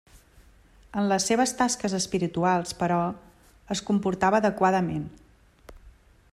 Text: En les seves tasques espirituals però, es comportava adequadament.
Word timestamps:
En 1.01 1.09
les 1.11 1.27
seves 1.31 1.53
tasques 1.59 1.95
espirituals 1.97 2.73
però, 2.81 2.99
es 3.77 3.83
comportava 3.91 4.43
adequadament. 4.45 5.05